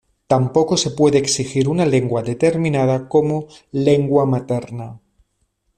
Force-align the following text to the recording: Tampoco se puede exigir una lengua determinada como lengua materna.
Tampoco 0.25 0.77
se 0.77 0.89
puede 0.89 1.19
exigir 1.19 1.69
una 1.69 1.85
lengua 1.85 2.23
determinada 2.23 3.07
como 3.07 3.45
lengua 3.71 4.25
materna. 4.25 4.99